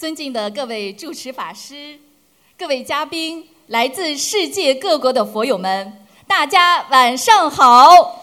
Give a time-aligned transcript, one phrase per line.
[0.00, 1.98] 尊敬的各位主持法师、
[2.56, 8.18] 各位嘉宾、来自世界各国的佛友们，大家晚上好！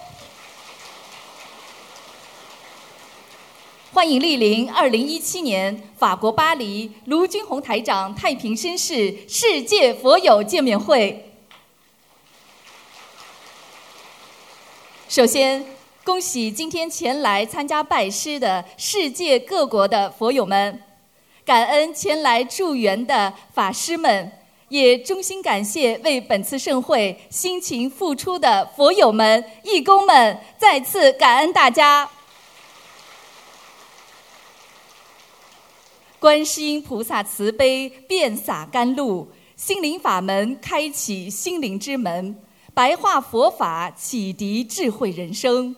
[3.93, 11.31] 欢迎莅临二零一七年法国巴黎卢军宏台长太平绅士世界佛友见面会。
[15.07, 15.63] 首先，
[16.03, 20.81] 恭喜今天前来参加拜师的世界各国的佛友们。
[21.47, 24.29] 感恩前来助缘的法师们，
[24.67, 32.09] 也衷心感谢为本次盛会辛勤付出的佛友们、义工们，再次感恩大家。
[36.19, 42.35] 观世音菩萨慈悲遍洒甘露，心灵法门开启心灵之门，
[42.73, 45.73] 白话佛法启迪智慧人生。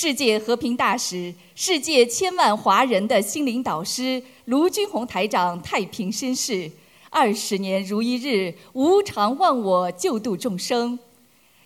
[0.00, 6.70] 世界和平大使、世界千万华人的心灵导师卢军宏台长，太平绅士，
[7.10, 10.96] 二十年如一日，无常忘我，救度众生，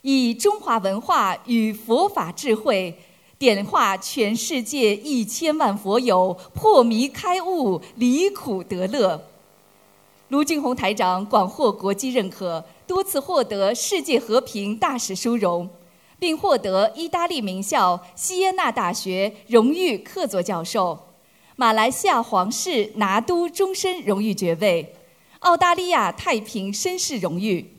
[0.01, 2.97] 以中华文化与佛法智慧，
[3.37, 9.27] 点化全世界一千万佛友破迷开悟，离苦得乐。
[10.29, 15.69] 卢军宏台长广获国际认可，多次获得世界和平大使殊荣。
[16.23, 20.97] 并获得意大利名校锡耶纳大学荣誉客座教授，
[21.57, 24.95] 马来西亚皇室拿督终身荣誉爵位，
[25.39, 27.73] 澳大利亚太平绅士荣誉。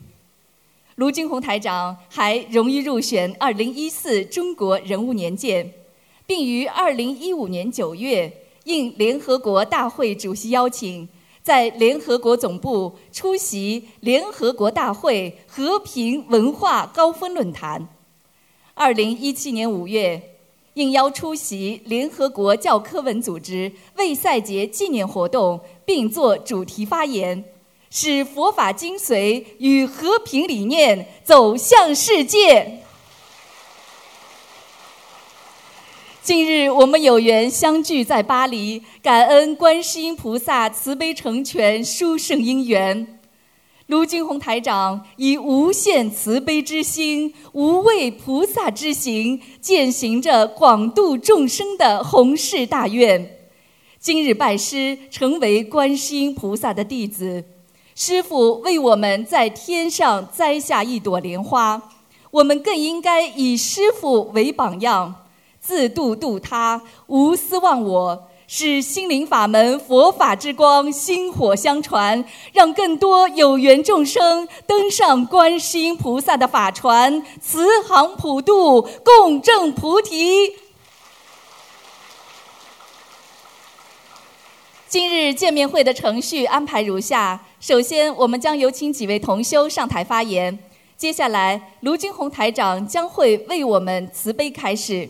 [0.97, 5.73] 卢军宏台长还荣誉入选二零一四中国人物年鉴，
[6.27, 8.31] 并于二零一五年九月
[8.65, 11.09] 应联合国大会主席邀请，
[11.43, 17.89] 在联合国总部出席联合国大会和平文化高峰论坛。
[18.77, 20.21] 二零一七年五月，
[20.75, 27.45] 应邀出席联合国教科文组织为赛节纪念活动，并作主题发言，
[27.89, 32.81] 使佛法精髓与和平理念走向世界。
[36.21, 43.21] 近日，我们有缘相聚在巴黎，感恩观世音菩萨慈悲成全殊胜因缘。
[43.89, 53.41] 卢军宏台长以无限慈悲之心、无畏菩萨之行，践行着广度众生的宏誓大愿。
[54.01, 57.45] 今日拜师，成为观世音菩萨的弟子。
[57.95, 61.91] 师父为我们在天上栽下一朵莲花，
[62.31, 65.15] 我们更应该以师父为榜样，
[65.61, 68.29] 自度度他，无私忘我。
[68.47, 80.53] 使心灵法门佛法之光薪火相传，让更多有缘众生登上观世音菩萨的法船，慈航普渡，共证菩提。
[84.87, 90.57] 今日见面会的程序安排如下：首先，我们将有请几位同修上台发言；
[90.97, 95.09] 接下来，卢金红台长将会为我们慈悲开示。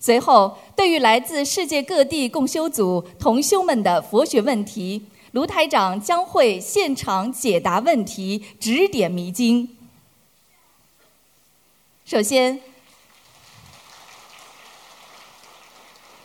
[0.00, 9.76] 随后，对于来自世界各地共修组同修们的佛学问题，卢台长将会现场解答问题，指点迷津。
[12.04, 12.60] 首先，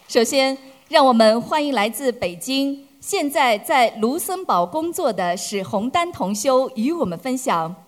[0.07, 0.57] 首先，
[0.87, 7.82] 让我们欢迎来自北京、现在在卢森堡工作的史洪丹同修与我们分享。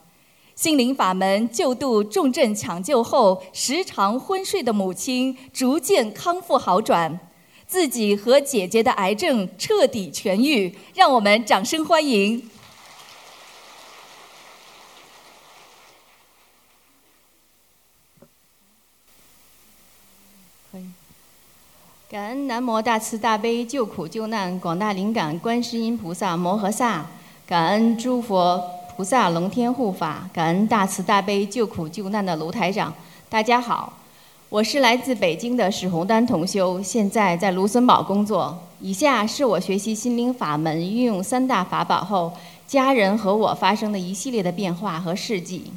[0.56, 7.20] 心灵法门救度重症抢救后时常昏睡的母亲逐渐康复好转，
[7.68, 12.50] 自己和姐姐的癌症彻底痊愈，让我们掌声欢迎。
[20.72, 20.86] 可以，
[22.10, 27.06] 感恩南无大慈大悲救苦救难广大灵感观世音菩萨摩诃萨，
[27.46, 28.85] 感恩诸佛。
[28.96, 32.94] 菩萨龙天护法，感恩大慈大悲救苦救难的卢台长。
[33.28, 33.92] 大家好，
[34.48, 38.58] 我是来自北京的史红丹同修，现在在卢森堡工作。
[38.80, 42.32] 以下是我学习心灵法门、运用三大法宝后，
[42.66, 45.74] 家人和我发生的一系列的变化和事迹。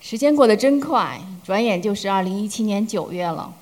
[0.00, 3.54] 时间过得真快，转眼就是二零一七年九月了。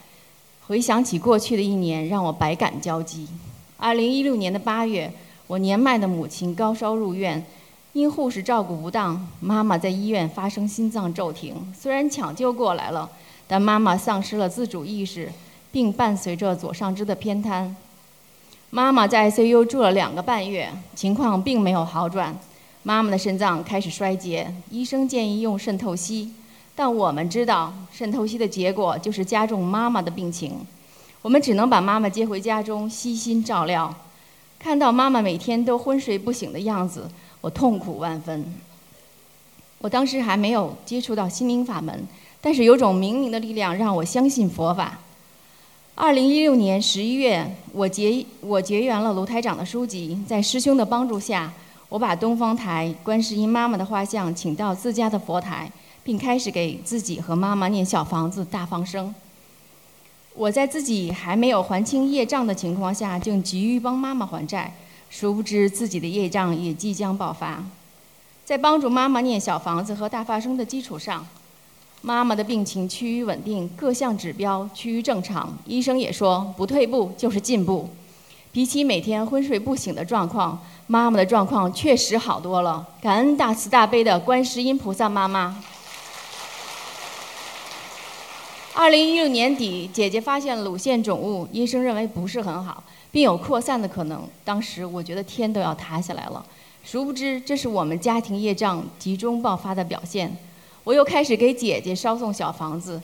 [0.67, 3.29] 回想起过去的一年，让我百感交集。
[3.77, 5.13] 二零一六年的八月，
[5.47, 7.45] 我年迈的母亲高烧入院。
[7.99, 11.57] 因护士照顾不当，妈妈在医院发生心脏骤停。
[11.77, 13.11] 虽然抢救过来了，
[13.49, 15.33] 但妈妈丧失了自主意识，
[15.73, 17.75] 并伴随着左上肢的偏瘫。
[18.71, 22.39] 妈妈在 ICU 住了两个半月，情况并没有好转。
[22.85, 26.33] 妈妈的肾脏开始衰竭，医生建议用肾透析，
[26.77, 30.65] 但我们知道肾透析的结果就是加重妈妈的病情。
[31.21, 33.93] 我们只能把妈妈接回家中，悉心照料。
[34.57, 37.09] 看到妈妈每天都昏睡不醒的样子，
[37.41, 38.45] 我痛苦万分。
[39.79, 42.07] 我当时还没有接触到心灵法门，
[42.41, 44.99] 但是有种冥冥的力量让我相信佛法。
[45.95, 51.53] 二零一六年十一月，我结我结缘了卢台长的书籍，在师兄的帮助下，
[51.89, 55.71] 我把东方台观世音妈妈的画像请到自家的佛台，
[56.05, 59.15] 并开始给自己和妈妈念小房子大放生。
[60.35, 64.73] 我在自己还没有还清业障的情况下，就急于帮妈妈还债，
[65.11, 67.65] 殊不知自己的业障也即将爆发。
[68.45, 71.27] 在帮助妈妈念小房子和大发生的基础上。
[72.01, 77.91] 妈妈的病情趋于稳定，各项指标趋于正常，医生也说不退步就是进步。
[78.53, 82.87] 比起每天昏睡不醒的状况，妈妈的状况确实好多了。
[83.03, 85.63] 感恩大慈大悲的观世音菩萨妈妈。
[88.75, 94.27] 二零一六年底，姐姐发现乳腺肿物，医生认为不是很好，并有扩散的可能。
[94.45, 96.45] 当时我觉得天都要塌下来了，
[96.85, 100.37] 殊不知这是我们家庭业障集中爆发的表现。
[100.85, 103.01] 我又开始给姐姐捎送小房子。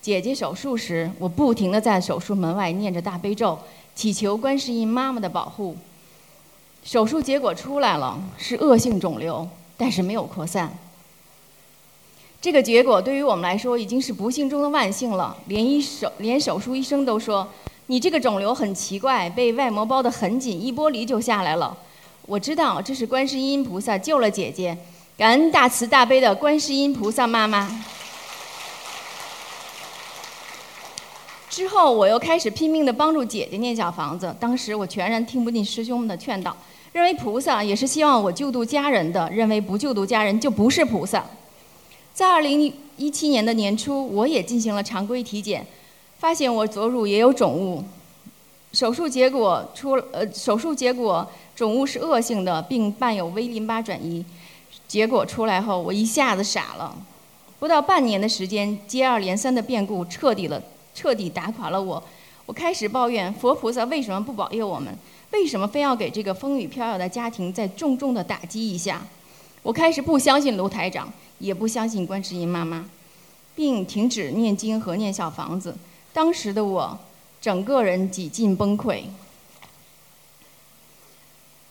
[0.00, 3.58] 姐姐手术时，我不停地在手术门外念着大悲咒，
[3.94, 5.76] 祈求观世音妈妈的保护。
[6.84, 9.46] 手术结果出来了，是恶性肿瘤，
[9.76, 10.72] 但是没有扩散。
[12.40, 15.36] 这个结果对于我们来说已经是不幸中的万幸了。
[15.46, 17.46] 连医手连手术医生都说
[17.90, 21.76] ：“你这个肿瘤很奇怪，被外膜包得很紧，一剥离就下来了。”
[22.26, 24.76] 我知道这是观世音菩萨救了姐姐。
[25.16, 27.82] 感恩大慈大悲的观世音菩萨妈妈。
[31.48, 34.36] 之后，我又开始拼命的帮助姐姐念小房子。
[34.38, 36.54] 当时我全然听不进师兄们的劝导，
[36.92, 41.24] 认为菩萨也是希望我救度家人的，认为不救度家人就不是菩萨。
[42.12, 45.66] 在二零一七年的年初，我也进行了常规体检，
[46.18, 47.84] 发现我左乳也有肿物。
[48.72, 51.26] 手术结果出，呃，手术结果
[51.56, 54.24] 肿物是恶性的，并伴有微淋巴转移。
[54.86, 56.94] 结果出来后，我一下子傻了。
[57.58, 60.62] 不到半年的时间，接二连三的变故彻底了，
[60.94, 62.02] 彻底打垮了我。
[62.46, 64.96] 我开始抱怨佛菩萨为什么不保佑我们？
[65.32, 69.06] 为什么非要给这个风雨飘摇的家庭再重重的打击一下？
[69.62, 72.86] 我开始不相信卢台长，也不相信观世音妈妈，
[73.54, 75.74] 并停止念经和念小房子。
[76.12, 76.98] 当时的我，
[77.40, 79.02] 整个人几近崩溃。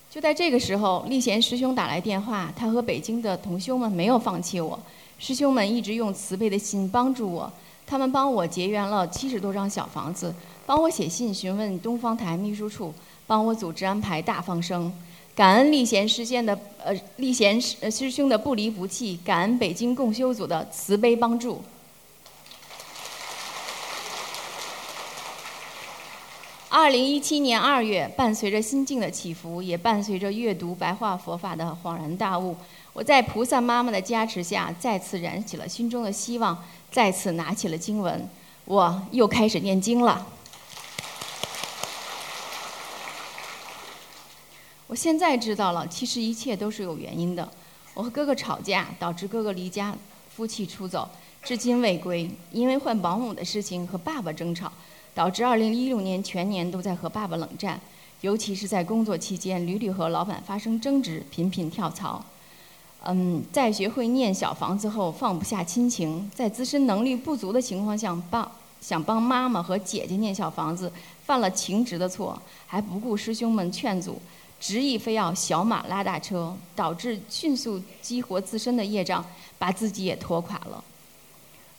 [0.09, 4.79] 就在这个时候，立贤师兄打来电话，他和北京的同修们没有放弃我，
[5.19, 7.51] 师兄们一直用慈悲的心帮助我，
[7.85, 10.33] 他们帮我结缘了七十多张小房子，
[10.65, 12.93] 帮我写信询问东方台秘书处，
[13.27, 14.91] 帮我组织安排大放生，
[15.35, 21.61] 感恩立贤师仙的呃立贤师师兄的不离不弃，感恩北京共修组的慈悲帮助。
[26.79, 32.55] 二零一七年二月，伴随着心境的起伏，也伴随着阅读白话佛法的恍然大悟，
[32.93, 38.29] 我在菩萨妈妈的加持下，再次燃起了心中的希望，再次拿起了经文，
[38.65, 40.27] 我又开始念经了。
[44.85, 47.49] 我现在知道了，其实一切都是有原因的。
[47.95, 49.95] 我和哥哥吵架，导致哥哥离家，
[50.29, 51.09] 夫妻出走，
[51.41, 52.29] 至今未归。
[52.51, 54.71] 因为换保姆的事情和爸爸争吵。
[55.17, 57.81] 导致二零一六年全年都在和爸爸冷战，
[58.21, 62.23] 尤其是在工作期间屡屡和老板发生争执，频频跳槽。
[63.03, 70.91] 嗯，在学会念小房子后放不下亲情，在自身能力不足的情况下帮想帮妈妈和姐姐念小房子，
[71.25, 74.21] 犯了情执的错，还不顾师兄们劝阻，
[74.59, 79.25] 执意非要小马拉大车，导致迅速激活自身的业障，
[79.57, 80.83] 把自己也拖垮了。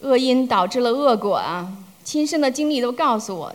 [0.01, 1.85] 恶因导致了恶果啊！
[2.05, 3.55] 亲身的经历都告诉我，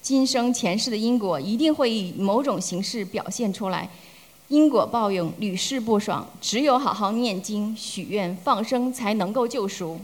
[0.00, 3.88] 今生前世的因果一定会以某种形式表现出来，
[4.48, 10.00] 因果报应屡试不爽，只有好好念经、许愿、放生才能够救赎。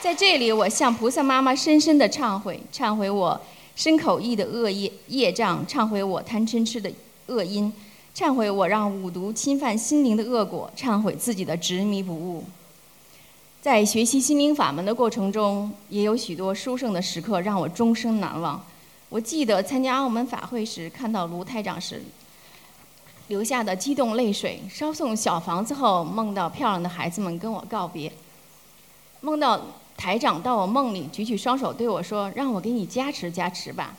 [0.00, 3.40] 在这里，我向菩萨妈妈深深的忏悔，忏悔我
[3.74, 6.92] 身口意的恶业业障，忏悔我贪嗔痴的
[7.26, 7.72] 恶因。
[8.14, 12.44] 忏悔我让五毒侵犯心灵的恶果，忏悔自己的执迷不悟。
[13.60, 18.64] 在学习心灵法门的过程中，也有许多殊胜的时刻让我终生难忘。
[19.08, 22.04] 我记得参加澳门法会时，看到卢台长时
[23.26, 28.10] 流下的激动泪水；烧送小房子后，梦到漂亮的孩子们跟我告别；
[29.22, 29.60] 梦到
[29.96, 33.96] 台长到我梦里举起双手对我说：“让我给你加持加持吧。”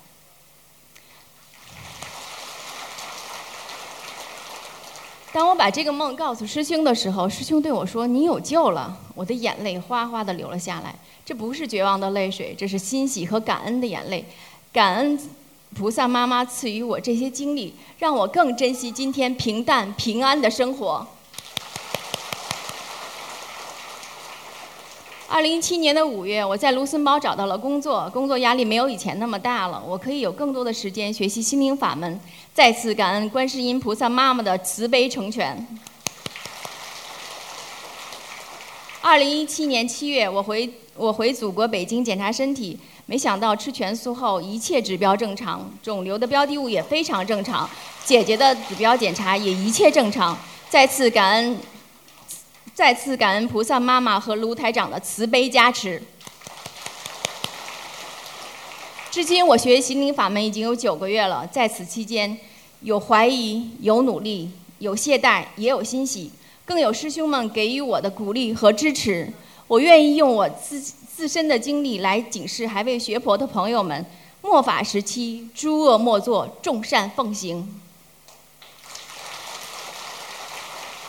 [5.35, 10.95] 当我把这个梦告诉师兄的时候，师兄对我说：“你有救了。”我的眼泪哗哗的流了下来。
[11.25, 14.23] 这不是绝望的泪水，这是欣喜和感恩的眼泪。
[14.71, 15.19] 感恩
[15.75, 21.05] 菩萨妈妈赐予我这些经历，让我更珍惜今天平淡平安的生活。
[25.27, 32.17] 二零一七年的五月，我在卢森堡找到了工作，工作压力没有以前那么大了，我可以有更多的时间学习心灵法门。
[32.55, 35.67] 再次感恩观世音菩萨妈妈的慈悲成全。
[39.01, 47.69] 二零一七年七月，我回我回祖国北京检查身体，没想到吃全素后一切指标正常，肿瘤的标的物也非常正常，
[48.05, 50.37] 姐姐的指标检查也一切正常。
[50.69, 51.59] 再次感恩，
[52.73, 56.01] 再次感恩菩萨妈妈和卢台长的慈悲加持。
[59.15, 62.37] 至今我学心灵法门已经有九个月了，在此期间，
[62.81, 66.29] 有怀疑，有努力，有懈怠，也有欣喜，
[66.65, 69.31] 更有师兄们给予我的鼓励和支持。
[69.67, 74.05] 我愿意用我自自身的经历来警示还未学佛的朋友们：
[74.41, 77.79] 末法时期，诸恶莫作，众善奉行。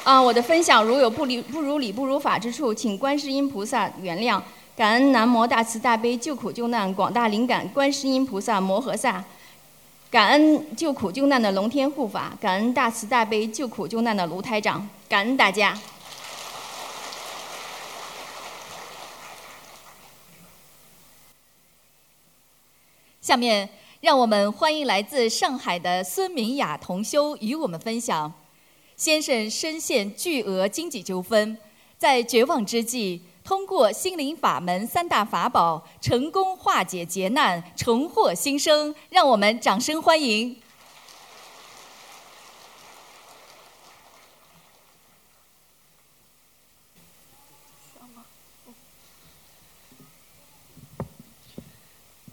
[0.04, 4.40] 啊，我的分享如有不理不如理不如法之处，请观世音菩萨原谅。
[4.76, 9.24] 感恩南无大慈大悲救苦救难广大灵感观世音菩萨摩诃萨，
[10.10, 15.74] 感恩救苦救难的龙天护法，感恩大慈大悲救苦救难的卢台长，感恩大家。
[23.22, 23.66] 下面，
[24.02, 28.30] 让我们欢迎来自上海的孙明雅同修与我们分享：
[28.94, 31.56] 先生深陷巨额经济纠纷，
[31.96, 33.22] 在绝望之际。
[33.46, 38.92] 通过心灵法门三大法宝，成功化解劫难，重获新生。
[39.08, 40.60] 让我们掌声欢迎！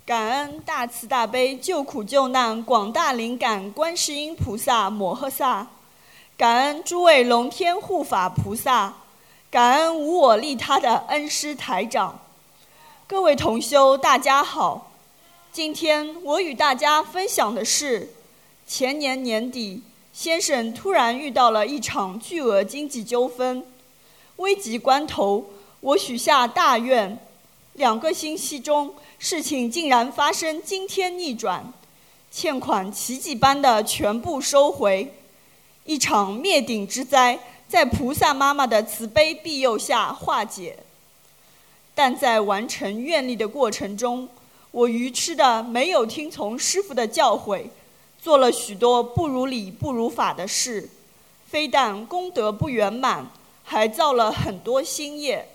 [0.03, 5.67] 感恩大慈大悲救苦救难广大灵感观世音菩萨摩诃萨，
[6.35, 8.95] 感恩诸位龙天护法菩萨。
[9.53, 12.19] 感恩无我利他的恩师台长，
[13.05, 14.91] 各位同修，大家好。
[15.51, 18.15] 今天我与大家分享的是，
[18.65, 23.63] 前年年底，先生突然遇到了一场巨额经济纠纷，
[24.37, 25.45] 危急关头，
[25.81, 27.19] 我许下大愿，
[27.73, 31.71] 两个星期中，事情竟然发生惊天逆转，
[32.31, 35.13] 欠款奇迹般的全部收回，
[35.85, 37.37] 一场灭顶之灾。
[37.73, 40.77] 在菩萨妈妈的慈悲庇佑下化解，
[41.95, 44.29] 但在完成愿力的过程中，
[44.69, 47.65] 我愚痴的没有听从师傅的教诲，
[48.21, 50.87] 做了许多不如理不如法的事，
[51.47, 53.31] 非但功德不圆满，
[53.63, 55.49] 还造了很多新业。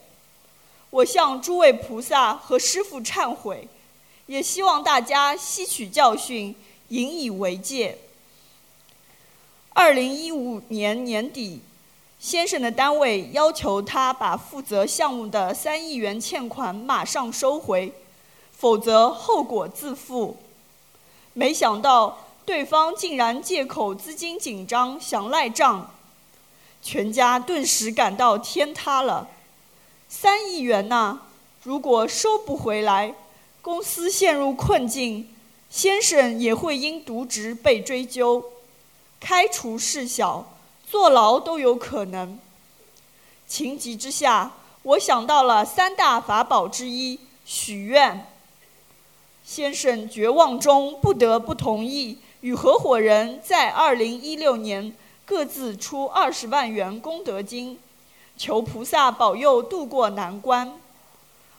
[0.90, 3.68] 我向诸位菩萨和师傅忏悔，
[4.26, 6.52] 也希望大家吸取教训，
[6.88, 7.96] 引以为戒。
[9.68, 11.60] 二零一五年年底。
[12.18, 17.92] 先生的单位要求他把负责项目的三亿元欠款马上收回，
[18.52, 20.36] 否则后果自负。
[21.32, 25.92] 没想到对方竟然借口资金紧张想赖账，
[26.82, 29.28] 全家顿时感到天塌了。
[30.08, 31.20] 三亿元呐，
[31.62, 33.14] 如果收不回来，
[33.62, 35.32] 公司陷入困境，
[35.70, 38.44] 先生也会因渎职被追究，
[39.20, 40.57] 开除事小。
[40.90, 42.38] 坐牢都有可能。
[43.46, 44.52] 情急之下，
[44.82, 48.26] 我想到了三大法宝之一——许愿。
[49.44, 57.78] 先生绝望中不得不同意，与合伙人在二零一六年各自出二十万元功德金，
[58.36, 60.72] 求菩萨保佑渡过难关。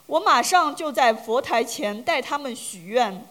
[0.05, 3.27] 我马上就在佛台前带他们许愿，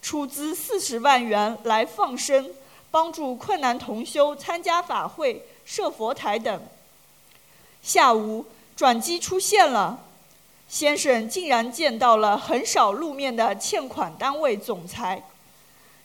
[0.00, 2.50] 出资四十万元来放生。
[2.90, 6.62] 帮助困难同修参加法会、设佛台等。
[7.82, 9.98] 下午转机出现了，
[10.68, 15.22] 先生竟然见到了很少露面的欠款单位总裁。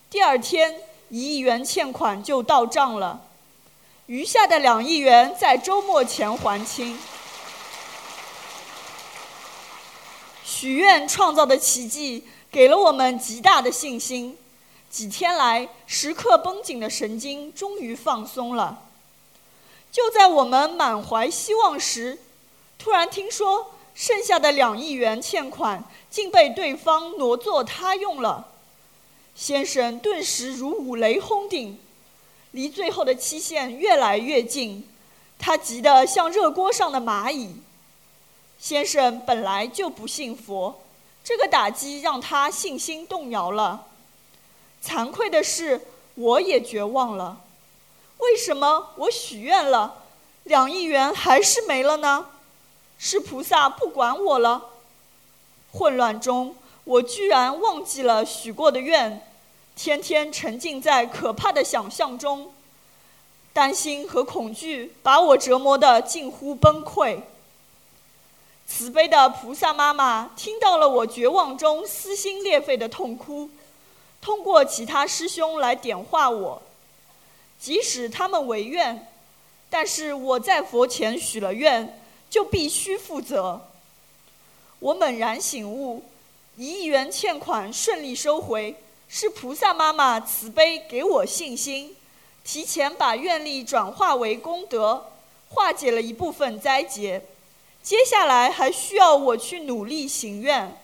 [0.10, 3.22] 第二天，一亿元欠款就到账了，
[4.08, 7.00] 余下的两亿元在周末前还清。
[10.44, 14.38] 许愿创造的奇迹，给了我们极大的信心。
[14.92, 18.84] 几天来，时刻绷紧的神经终于放松了。
[19.90, 22.20] 就在我们满怀希望时，
[22.78, 28.50] 突然听说剩下的两亿元欠款竟被对方挪作他用了。
[29.34, 31.80] 先生顿时如五雷轰顶，
[32.52, 34.86] 离最后的期限越来越近，
[35.40, 37.56] 他急得像热锅上的蚂蚁。
[38.60, 40.82] 先生本来就不信佛，
[41.24, 43.88] 这个打击让他信心动摇了。
[44.84, 45.82] 惭愧的是，
[46.16, 47.42] 我也绝望了。
[48.18, 50.04] 为什么我许愿了，
[50.44, 52.28] 两亿元还是没了呢？
[52.98, 54.70] 是菩萨不管我了？
[55.72, 59.26] 混乱中，我居然忘记了许过的愿。
[59.74, 62.54] 天天沉浸在可怕的想象中，
[63.54, 67.22] 担心和恐惧把我折磨得近乎崩溃。
[68.68, 73.50] 慈悲的菩萨妈妈听到了我绝望中撕心裂肺的痛哭，
[74.22, 76.62] 通过其他师兄来点化我。
[77.60, 79.08] 即使他们违愿，
[79.70, 83.68] 但是我在佛前许了愿，就必须负责。
[84.80, 86.04] 我猛然醒悟，
[86.56, 88.76] 一亿元欠款顺利收回。
[89.14, 91.98] 是菩萨妈妈慈悲给我信心，
[92.46, 95.12] 提前把愿力转化为功德，
[95.50, 97.22] 化解了一部分灾劫。
[97.84, 100.78] 接下来还需要我去努力行愿，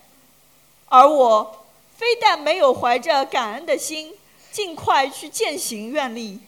[0.90, 1.67] 而我
[1.98, 4.14] 非但没有怀着感恩的心，
[4.52, 6.40] 尽快去践行愿力，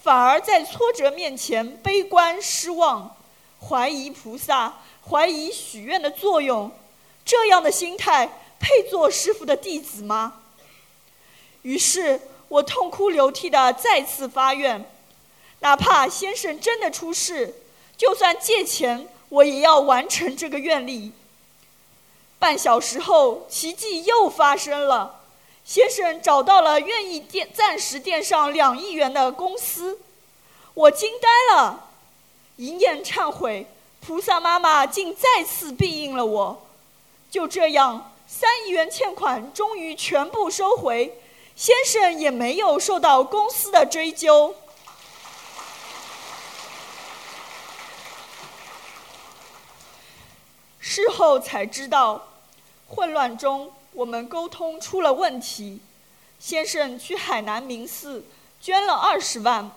[0.00, 3.16] 反而在挫折面前悲观失望，
[3.68, 4.78] 怀疑菩萨，
[5.10, 6.70] 怀疑许愿的作用。
[7.24, 8.28] 这样的心态
[8.60, 10.34] 配做师傅的弟子吗？
[11.62, 14.84] 于是我痛哭流涕的再次发愿，
[15.58, 17.52] 哪怕先生真的出事，
[17.96, 21.10] 就算借钱，我也要完成这个愿力。
[22.42, 25.20] 半小时后，奇迹又发生了，
[25.64, 30.00] 先生找到了愿意垫暂时垫上两亿元的公司，
[30.74, 31.90] 我惊呆了，
[32.56, 33.64] 一念忏悔，
[34.00, 36.66] 菩萨妈妈竟再次庇应了我。
[37.30, 41.16] 就这样，三亿元欠款终于全部收回。
[41.54, 44.52] 先生也没有受到公司的追究。
[50.80, 52.31] 事后才知道，
[52.94, 55.80] 混乱中我们沟通出了问题。
[56.38, 58.22] 先生去海南明寺
[58.60, 59.70] 捐了二十万，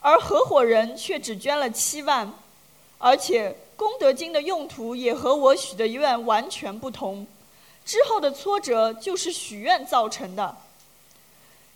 [0.00, 2.32] 而合伙人却只捐了七万，
[2.96, 7.26] 而且功德金的用途也和我许的愿完全不同。
[7.84, 10.56] 之后的挫折就是许愿造成的。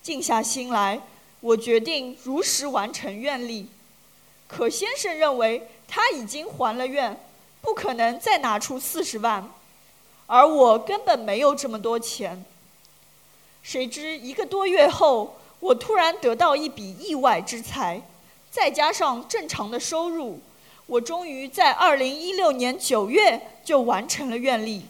[0.03, 1.01] 静下心来，
[1.41, 3.69] 我决定如实完成愿力。
[4.49, 7.19] 可先生认为他已经还了愿，
[7.61, 9.51] 不可能再拿出四十万，
[10.33, 12.43] 而我根本没有这么多钱。
[13.63, 18.01] 谁知一个多月后，我突然得到一笔意外之财，
[18.51, 20.41] 再加上正常的收入，
[20.87, 24.87] 我终于在二零一六年九月就完成了愿力。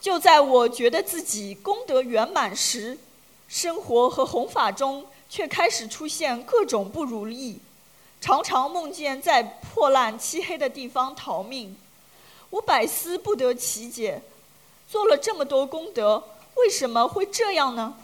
[0.00, 2.98] 就在我觉得自己功德圆满时，
[3.48, 7.58] 生活和弘法中却开始出现各种不如意，
[8.20, 11.76] 常常梦见在破烂漆黑的地方逃命。
[12.50, 14.22] 我百思不得其解，
[14.88, 16.22] 做了这么多功德，
[16.56, 17.96] 为什么会这样呢？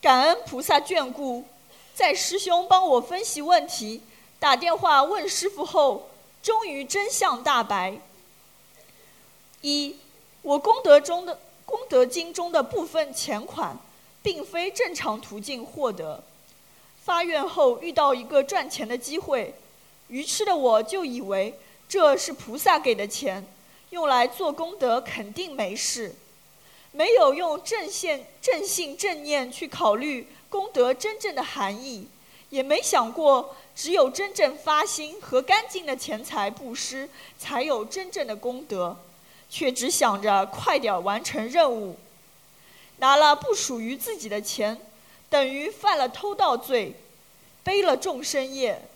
[0.00, 1.44] 感恩菩萨眷顾，
[1.94, 4.02] 在师兄帮我分析问题、
[4.38, 6.10] 打电话问师傅后，
[6.42, 7.98] 终于真相大白。
[9.62, 9.96] 一。
[10.42, 13.76] 我功德中的功德金中的部分钱款，
[14.22, 16.22] 并非正常途径获得。
[17.08, 19.54] 发愿后遇到一个赚钱的机会，
[20.08, 23.42] 愚痴的我就以为这是菩萨给的钱，
[23.88, 26.14] 用来做功德肯定没事，
[26.92, 32.06] 没有用正信正信正念去考虑功德真正的含义，
[32.50, 38.94] 也没想过只有真正发心和干净的钱财布施，才有真正的功德。
[39.50, 41.96] 却只想着快点完成任务，
[42.98, 44.78] 拿了不属于自己的钱，
[45.30, 46.94] 等于犯了偷盗罪，
[47.62, 48.88] 背了众生业，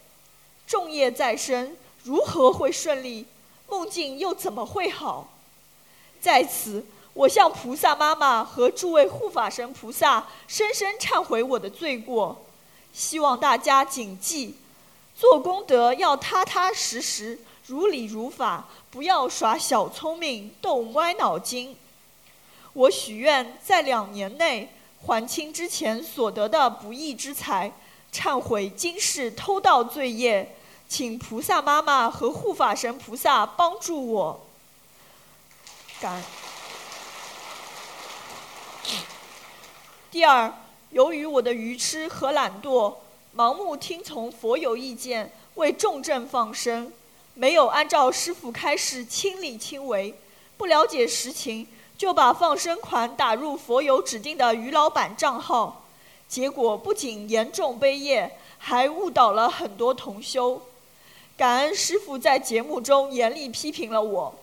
[0.67, 3.27] 众业在身，如何会顺利？
[3.69, 5.29] 梦境又怎么会好？
[6.21, 12.45] 在此，我向菩萨妈妈和诸位护法神菩萨深深忏悔我的罪过，
[12.93, 14.57] 希望大家谨记，
[15.17, 17.39] 做功德要踏踏实实。
[17.67, 21.77] 如理如法，不要耍小聪明、动歪脑筋。
[22.73, 24.69] 我许愿在两年内
[25.05, 27.73] 还清之前所得的不义之财，
[28.13, 30.57] 忏悔今世偷盗罪业，
[30.89, 34.47] 请菩萨妈妈和护法神菩萨帮助我。
[36.01, 36.23] 感。
[40.11, 40.53] 第二，
[40.91, 42.95] 由于我的愚痴和懒惰，
[43.35, 46.93] 盲目听从佛有意见，为重症放生。
[47.35, 50.15] 没有按照师傅开示亲力亲为，
[50.59, 51.67] 不了解实情，
[52.03, 55.85] 就把放生款打入佛友指定的于老板账号，
[56.27, 60.61] 结果不仅严重背业，还误导了很多同修。
[61.37, 64.35] 感恩师傅在节目中严厉批评了我。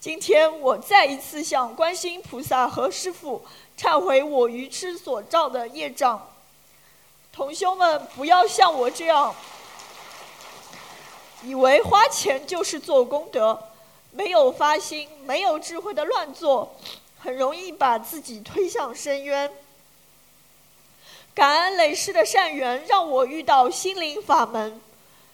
[0.00, 3.44] 今天我再一次向观世音菩萨和师傅
[3.78, 6.30] 忏悔我愚痴所造的业障。
[7.32, 9.32] 同修们不要像我这样，
[11.44, 13.68] 以为花钱就是做功德。
[14.12, 16.76] 没有发心、没有智慧的乱做，
[17.18, 19.50] 很容易把自己推向深渊。
[21.34, 24.80] 感恩累世的善缘，让我遇到心灵法门。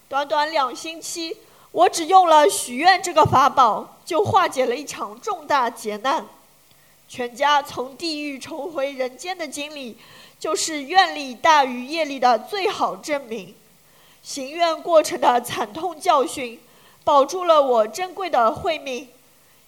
[0.09, 1.37] 短短两星期，
[1.73, 6.25] 我只用了许愿这个法宝，就化解了一场重大劫难。
[7.09, 9.99] 全家从地狱重回人间的经历，
[10.39, 13.57] 就是愿力大于业力的最好证明。
[14.23, 16.61] 行愿过程的惨痛教训。
[17.09, 19.09] 保住了我珍贵的慧命，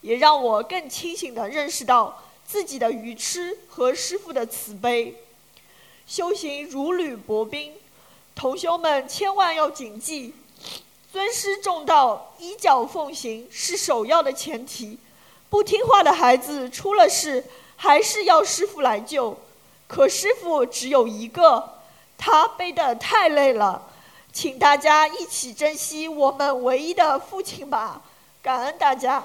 [0.03, 5.14] 也让我更清醒地认识到自己的愚痴和师父的慈悲。
[6.07, 7.72] 修行如履薄冰，
[8.35, 10.35] 同修们千万要谨记：
[11.11, 14.98] 尊师重道、依教奉行是首要的前提。
[15.48, 19.35] 不听话的孩子出了事，还是要师傅来救。
[19.88, 21.76] 可师傅只有一个，
[22.18, 23.87] 他背得太累了。
[24.33, 28.03] 请大家一起珍惜我们唯一的父亲吧，
[28.40, 29.25] 感恩大家。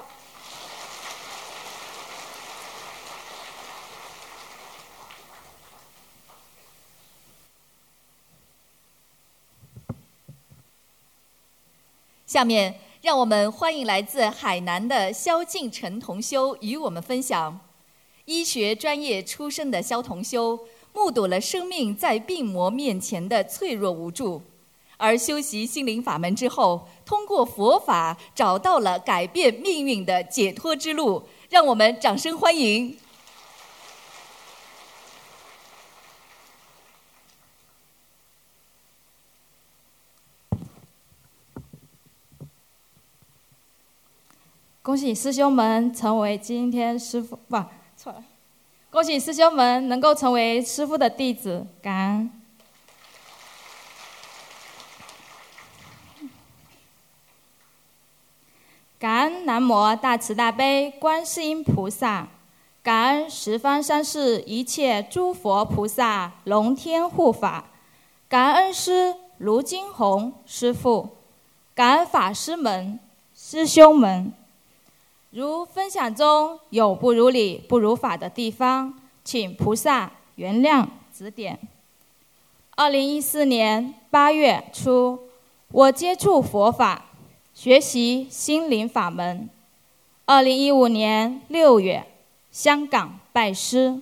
[12.26, 17.60] 下面，让我们欢迎来自海南的肖敬晨同修与我们分享：
[18.26, 20.58] 医学专业出身的肖同修，
[20.92, 24.42] 目睹了生命在病魔面前的脆弱无助。
[24.98, 32.98] 而修习心灵法门之后，通过佛法找到了改变命运的解脱之路，让我们掌声欢迎。
[44.82, 47.56] 恭喜师兄们成为今天师傅不
[47.96, 48.24] 错了，
[48.88, 52.45] 恭喜师兄们能够成为师傅的弟子，感恩。
[58.98, 62.28] 感恩南无大慈大悲观世音菩萨，
[62.82, 67.66] 感恩十方三世一切诸佛菩萨龙天护法，
[68.26, 71.10] 感恩师卢金红师父，
[71.74, 72.98] 感恩法师们
[73.34, 74.32] 师兄们。
[75.28, 81.58] 如分享中有不如理、不如法的地方，请菩萨原谅指点。
[82.76, 85.18] 二零一四年八月初，
[85.68, 87.02] 我接触佛法。
[87.56, 89.48] 学习心灵法门。
[90.26, 92.06] 二零一五年六月，
[92.52, 93.98] 香港拜师。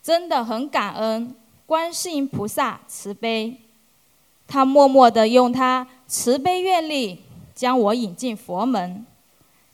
[0.00, 1.34] 真的很感恩
[1.66, 3.56] 观世音菩萨慈悲，
[4.46, 7.24] 他默默的用他慈悲愿力
[7.56, 9.04] 将我引进佛门，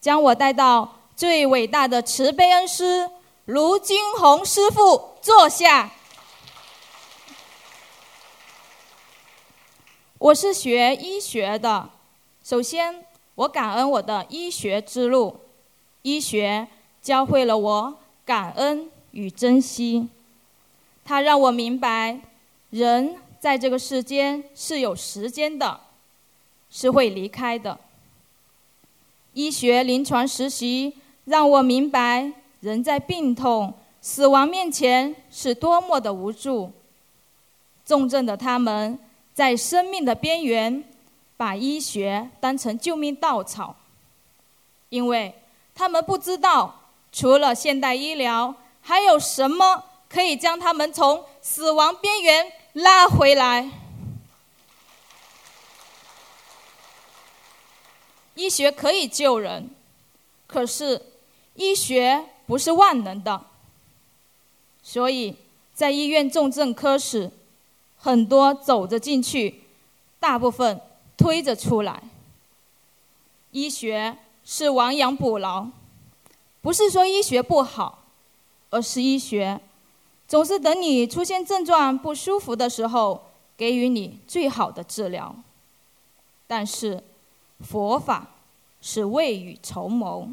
[0.01, 3.11] 将我带到最伟大的慈悲恩师
[3.45, 5.93] 卢金红师傅坐下。
[10.17, 11.91] 我是学医学的。
[12.45, 13.03] 首先，
[13.37, 15.35] 我感恩我的医学之路，
[16.03, 16.69] 医学
[17.01, 20.11] 教会了我感恩与珍惜。
[21.07, 22.21] 它让我明白，
[22.69, 25.81] 人在这个世间是有时间的，
[26.71, 27.81] 是会离开的。
[29.33, 30.93] 医学临床实习
[31.25, 32.31] 让我明白，
[32.61, 36.71] 人在病痛、死亡面前是多么的无助。
[37.87, 38.99] 重症的他们，
[39.33, 40.85] 在生命的边缘。
[41.37, 43.77] 把医学当成救命稻草，
[44.89, 45.35] 因为
[45.75, 53.71] 他们不知道，除了现代医疗，还有什么可以将他们从死亡边缘拉回来。
[58.37, 59.71] 医学可以救人，
[60.47, 61.01] 可是
[61.55, 63.45] 医学不是万能的，
[64.83, 65.37] 所以
[65.73, 67.31] 在医院重症科室，
[67.97, 69.65] 很多走着进去，
[70.21, 70.81] 大部分。
[71.17, 72.03] 推着出来。
[73.51, 75.69] 医学是亡羊补牢，
[76.61, 78.05] 不是说医学不好，
[78.71, 79.61] 而是医学
[80.27, 85.37] 总是等你出现症状不舒服的时候，给予你最好的治疗。
[86.47, 87.03] 但是
[87.61, 88.29] 佛法
[88.81, 90.29] 是未雨绸缪，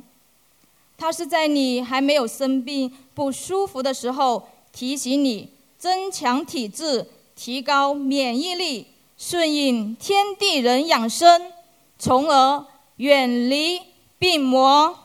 [0.97, 8.87] 它是在你还没有生病不舒服的时候，提醒你增强体质，提高免疫力。
[9.23, 11.53] 顺应天地人养生，
[11.99, 13.79] 从而远离
[14.17, 14.97] 病魔。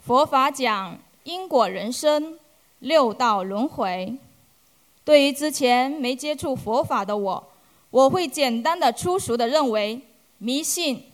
[0.00, 2.38] 佛法讲因果人生、
[2.78, 4.16] 六道轮回。
[5.04, 7.52] 对于之前没接触佛法的我，
[7.90, 10.00] 我会简单的、粗俗的认为
[10.38, 11.10] 迷信，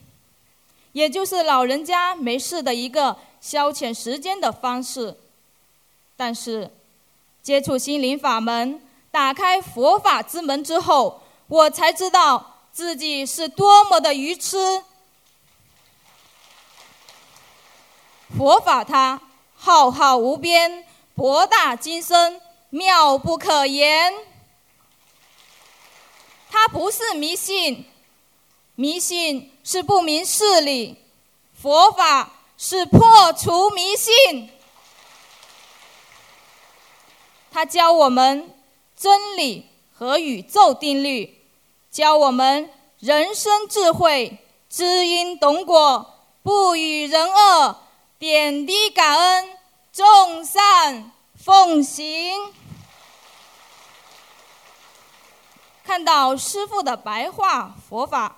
[0.92, 5.16] 也就是老人家没事的一个消遣时间的方式。
[6.14, 6.70] 但是，
[7.42, 14.84] 接触心灵法门，打开佛法之门之后，我才知道自己是多么的愚痴。
[18.36, 19.20] 佛法它
[19.56, 24.14] 浩浩无边，博大精深，妙不可言。
[26.48, 27.86] 它不是迷信，
[28.76, 30.96] 迷信是不明事理，
[31.60, 34.48] 佛法是破除迷信。
[37.52, 38.50] 他教我们
[38.96, 41.42] 真理和宇宙定律，
[41.90, 44.38] 教我们人生智慧，
[44.70, 47.76] 知因懂果，不与人恶，
[48.18, 49.58] 点滴感恩，
[49.92, 52.54] 众善奉行。
[55.84, 58.34] 看到师父的白话佛法，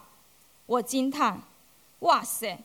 [0.66, 1.40] 我惊叹：
[2.00, 2.58] 哇塞！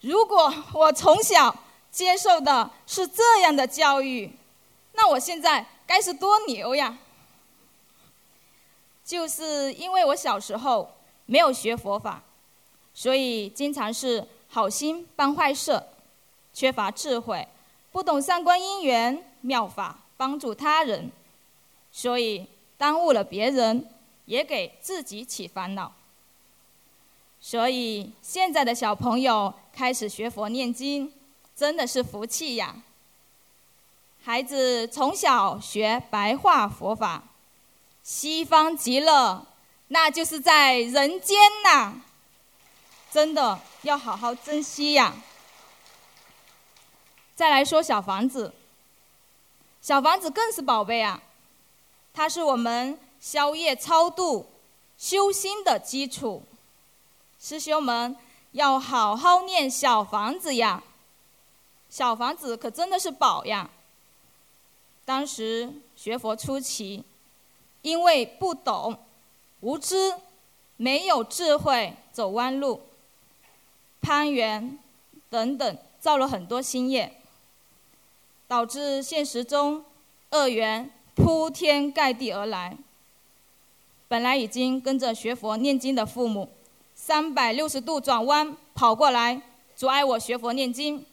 [0.00, 1.56] 如果我从小
[1.90, 4.30] 接受的是这样的教育，
[4.92, 5.66] 那我现在……
[5.88, 6.98] 该是多牛呀！
[9.02, 12.22] 就是因为我小时候没有学佛法，
[12.92, 15.82] 所以经常是好心办坏事，
[16.52, 17.48] 缺乏智慧，
[17.90, 21.10] 不懂三观因缘妙法，帮助他人，
[21.90, 22.46] 所以
[22.76, 23.88] 耽误了别人，
[24.26, 25.90] 也给自己起烦恼。
[27.40, 31.10] 所以现在的小朋友开始学佛念经，
[31.56, 32.76] 真的是福气呀！
[34.28, 37.22] 孩子从小学白话佛法，
[38.02, 39.46] 西方极乐，
[39.86, 41.94] 那就是在人间呐！
[43.10, 45.14] 真的要好好珍惜呀。
[47.34, 48.52] 再来说小房子，
[49.80, 51.22] 小房子更是宝贝啊，
[52.12, 54.50] 它是我们消业超度、
[54.98, 56.44] 修心的基础。
[57.40, 58.14] 师兄们
[58.52, 60.82] 要好好念小房子呀，
[61.88, 63.70] 小房子可真的是宝呀。
[65.08, 67.02] 当时学佛初期，
[67.80, 68.94] 因为不懂、
[69.60, 70.12] 无知、
[70.76, 72.82] 没有智慧，走弯路、
[74.02, 74.78] 攀缘
[75.30, 77.22] 等等，造了很多心业，
[78.46, 79.82] 导致现实中
[80.32, 82.76] 恶缘铺天盖地而来。
[84.08, 86.50] 本来已经跟着学佛念经的父母，
[86.94, 89.40] 三百六十度转弯跑过来
[89.74, 91.06] 阻碍我学佛念经。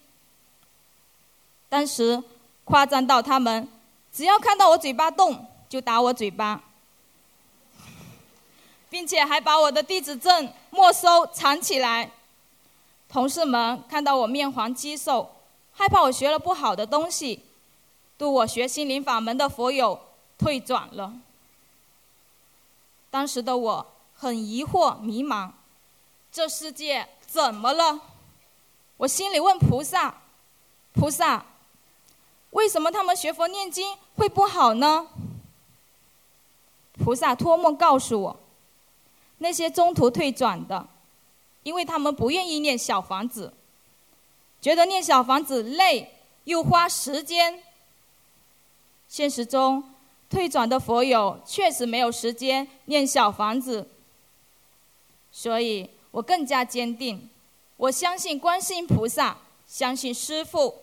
[1.69, 2.21] 当时
[2.65, 3.69] 夸张到他们。
[4.15, 6.63] 只要看到我嘴巴动，就打我嘴巴，
[8.89, 12.09] 并且还把我的地址证没收藏起来。
[13.09, 15.35] 同事们看到我面黄肌瘦，
[15.73, 17.43] 害怕我学了不好的东西，
[18.17, 19.99] 度我学心灵法门的佛友
[20.37, 21.13] 退转了。
[23.11, 25.51] 当时的我很疑惑迷茫，
[26.31, 27.99] 这世界怎么了？
[28.95, 30.21] 我心里问菩萨
[30.95, 31.43] ：“菩萨。”
[32.51, 35.07] 为什么他们学佛念经会不好呢？
[36.93, 38.39] 菩萨托梦告诉我，
[39.39, 40.87] 那些中途退转的，
[41.63, 43.53] 因为他们不愿意念小房子，
[44.61, 47.61] 觉得念小房子累又花时间。
[49.09, 49.93] 现实中，
[50.29, 53.89] 退转的佛友确实没有时间念小房子，
[55.31, 57.29] 所以我更加坚定，
[57.75, 60.81] 我相信观世音菩萨，相信师父。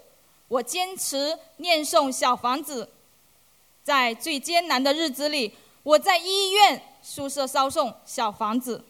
[0.48, 2.90] 我坚持念诵小房子，
[3.82, 8.84] 在最艰难的日子里，我在医院宿舍烧送小房子。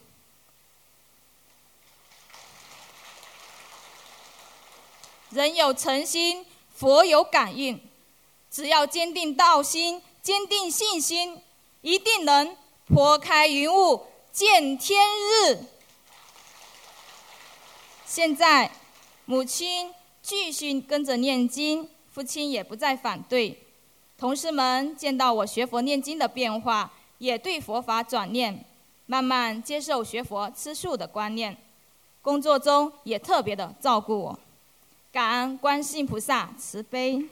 [5.31, 7.81] 人有诚心，佛有感应，
[8.51, 11.41] 只要坚定道心，坚定信心，
[11.81, 15.65] 一定能拨开云雾见天日。
[18.07, 18.71] 现在，
[19.25, 19.95] 母亲。
[20.25, 23.59] 继续跟着念经，父亲也不再反对。
[24.23, 28.65] 同事们见到我学佛念经的变化，也对佛法转念，
[29.07, 31.57] 慢慢接受学佛吃素的观念。
[32.23, 34.39] 工作中也特别的照顾我，
[35.11, 37.29] 感恩观世音菩萨慈悲。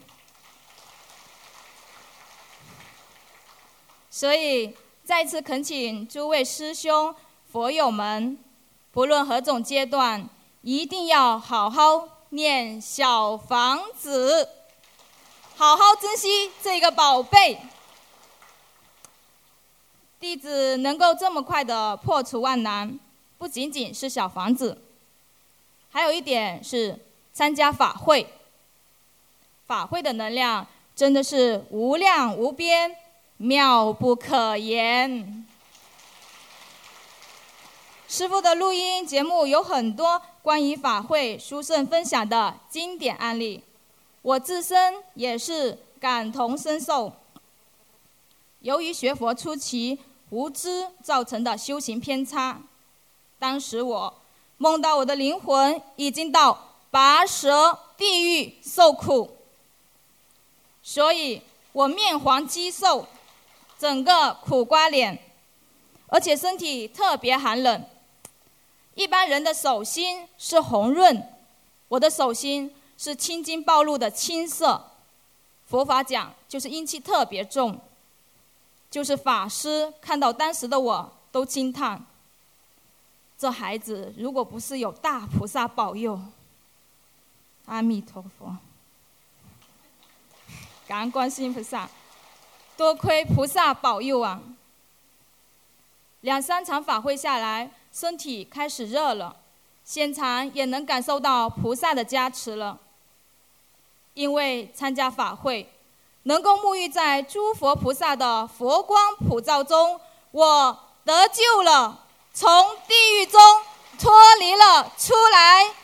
[4.10, 4.74] 所以
[5.04, 7.14] 再次恳请诸位师兄
[7.52, 8.36] 佛友们，
[8.90, 10.28] 不论何种阶段，
[10.62, 12.08] 一定要好好。
[12.32, 14.48] 念小房子，
[15.60, 17.60] 好好珍惜这个宝贝。
[20.18, 22.98] 弟子能够这么快的破除万难，
[23.36, 24.80] 不仅仅是小房子，
[25.90, 26.98] 还有一点是
[27.34, 28.26] 参加法会。
[29.66, 32.96] 法会的能量真的是无量无边，
[33.36, 35.46] 妙不可言。
[38.08, 43.62] 师傅的录音节目有很多关于法会殊胜分享的经典案例，
[44.22, 47.12] 我自身也是感同身受。
[48.60, 52.60] 由于学佛初期无知造成的修行偏差，
[53.38, 54.14] 当时我
[54.58, 59.36] 梦到我的灵魂已经到拔舌地狱受苦，
[60.82, 61.40] 所以
[61.72, 63.06] 我面黄肌瘦，
[63.78, 65.18] 整个苦瓜脸，
[66.08, 67.84] 而且身体特别寒冷。
[68.94, 71.26] 一般人的手心是红润，
[71.88, 74.90] 我的手心是青筋暴露的青色。
[75.66, 77.80] 佛法讲就是阴气特别重，
[78.90, 82.04] 就是法师看到当时的我都惊叹：
[83.38, 86.20] 这孩子如果不是有大菩萨保佑，
[87.64, 88.54] 阿弥陀佛，
[90.86, 91.88] 感恩观世音菩萨，
[92.76, 94.42] 多亏菩萨保佑啊！
[96.20, 97.70] 两三场法会下来。
[97.92, 99.36] 身体开始热了，
[99.84, 102.78] 现场也能感受到菩萨的加持了。
[104.14, 105.72] 因为参加法会，
[106.24, 113.40] 能够沐浴在诸佛菩萨的佛光普照中，我得救了，从地狱中
[113.98, 115.74] 脱离了出来。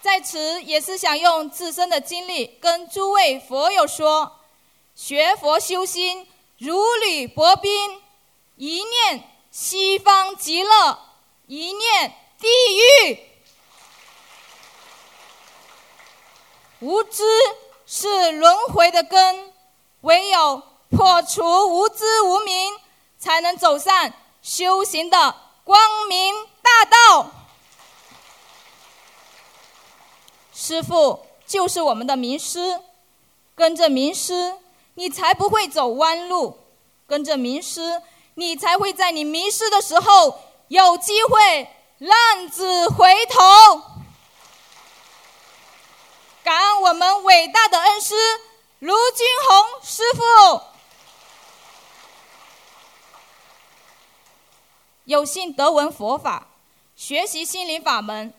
[0.00, 4.40] 在此，也是想用自身的经历跟诸位佛友说：
[4.94, 6.28] 学佛修心
[6.58, 8.00] 如履薄冰，
[8.56, 9.30] 一念。
[9.48, 10.98] 西方极乐，
[11.46, 12.46] 一念地
[13.08, 13.18] 狱。
[16.80, 17.22] 无知
[17.86, 19.52] 是轮回的根，
[20.02, 22.74] 唯有破除无知无明，
[23.18, 24.12] 才能走上
[24.42, 25.34] 修行的
[25.64, 27.30] 光明大道。
[30.52, 32.80] 师父就是我们的名师，
[33.54, 34.56] 跟着名师，
[34.94, 36.58] 你才不会走弯路；
[37.06, 38.02] 跟着名师。
[38.38, 43.40] 你才会在你迷失的时候有机会浪子回头。
[46.46, 48.14] 感恩我们伟大的恩师
[48.78, 50.62] 卢军红师傅。
[55.06, 56.46] 有幸得闻佛法，
[56.94, 58.32] 学习心灵法门，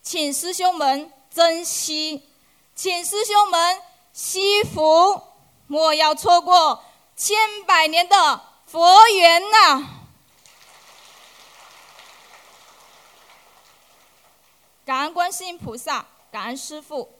[0.00, 2.26] 请师兄们珍惜，
[2.74, 3.82] 请师兄们
[4.14, 5.22] 惜福，
[5.66, 6.82] 莫要错过
[7.14, 8.40] 千百年的。
[8.64, 9.86] 佛缘呐！
[14.86, 17.19] 感恩观世音菩萨，感恩师父，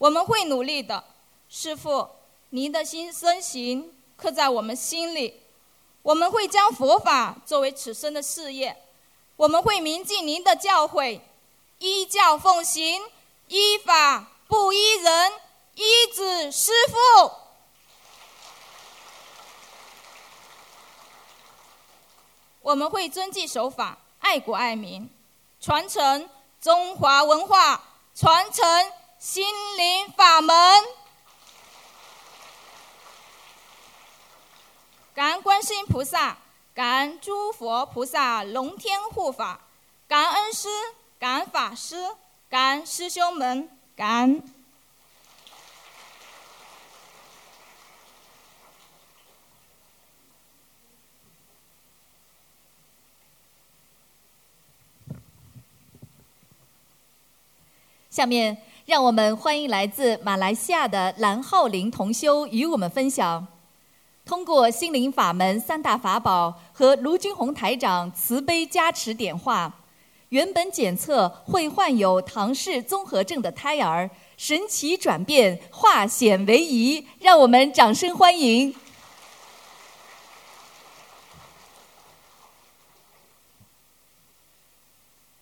[0.00, 1.04] 我们会努力的。
[1.50, 2.08] 师父，
[2.48, 5.42] 您的心身行刻在我们心里，
[6.00, 8.82] 我们会将佛法作为此生的事业，
[9.36, 11.20] 我们会铭记您的教诲，
[11.80, 13.02] 依教奉行，
[13.48, 15.32] 依法不依人，
[15.74, 15.84] 依
[16.14, 17.32] 子师父。
[22.62, 25.10] 我们会遵纪守法、爱国爱民，
[25.60, 27.82] 传承中华文化，
[28.14, 28.64] 传承
[29.20, 29.44] 心
[29.76, 30.56] 灵法门。
[35.14, 36.38] 感恩观世音菩萨，
[36.74, 39.60] 感恩诸佛菩萨龙天护法，
[40.08, 40.68] 感恩师，
[41.18, 42.16] 感恩法师，
[42.48, 44.42] 感恩师兄们，感恩。
[58.08, 63.46] 下面，让我们欢迎来自马来西亚的蓝浩林同修与我们分享：
[64.26, 69.72] 通过心灵法门三大法宝和卢军宏台长慈悲加持点化，
[70.30, 77.06] 原本检测会患有唐氏综合症的胎儿，神奇转变，化险为夷。
[77.20, 78.74] 让我们掌声欢迎！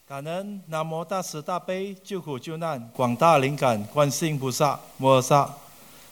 [0.09, 5.55] 感恩南无大慈大悲救苦救难广大灵感观世音菩萨摩诃萨，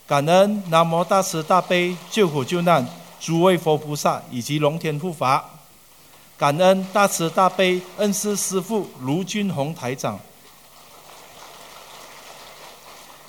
[0.06, 2.86] 感恩南无大慈大悲救苦救难
[3.18, 5.42] 诸位佛菩萨以及龙天护法，
[6.36, 10.20] 感恩大慈大悲恩师师父卢军宏台长，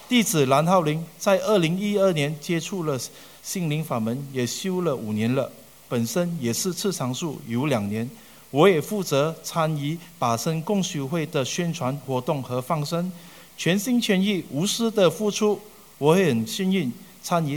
[0.10, 3.00] 弟子蓝浩林在二零一二年接触了
[3.42, 5.50] 心灵法门，也修了五年了，
[5.88, 8.10] 本身也是次长数有两年。
[8.58, 13.12] 我也负责参与把生共修会的宣传活动和放生，
[13.56, 15.60] 全心全意、无私的付出。
[16.00, 16.92] 我很幸运
[17.22, 17.56] 参与